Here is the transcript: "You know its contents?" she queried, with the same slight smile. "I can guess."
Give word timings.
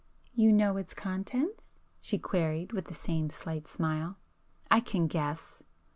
"You 0.33 0.51
know 0.51 0.77
its 0.77 0.95
contents?" 0.95 1.69
she 1.99 2.17
queried, 2.17 2.73
with 2.73 2.85
the 2.85 2.95
same 2.95 3.29
slight 3.29 3.67
smile. 3.67 4.17
"I 4.71 4.79
can 4.79 5.05
guess." 5.05 5.61